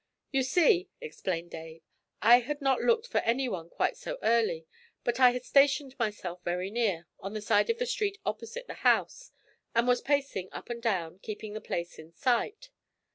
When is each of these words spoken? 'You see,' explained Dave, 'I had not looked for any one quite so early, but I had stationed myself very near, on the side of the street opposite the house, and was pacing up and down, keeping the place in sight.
'You 0.31 0.41
see,' 0.41 0.89
explained 0.99 1.51
Dave, 1.51 1.83
'I 2.23 2.39
had 2.39 2.59
not 2.59 2.81
looked 2.81 3.05
for 3.05 3.19
any 3.19 3.47
one 3.47 3.69
quite 3.69 3.95
so 3.95 4.17
early, 4.23 4.65
but 5.03 5.19
I 5.19 5.29
had 5.29 5.45
stationed 5.45 5.93
myself 5.99 6.43
very 6.43 6.71
near, 6.71 7.05
on 7.19 7.33
the 7.35 7.39
side 7.41 7.69
of 7.69 7.77
the 7.77 7.85
street 7.85 8.17
opposite 8.25 8.65
the 8.65 8.73
house, 8.81 9.31
and 9.75 9.87
was 9.87 10.01
pacing 10.01 10.49
up 10.51 10.71
and 10.71 10.81
down, 10.81 11.19
keeping 11.19 11.53
the 11.53 11.61
place 11.61 11.99
in 11.99 12.11
sight. 12.13 12.71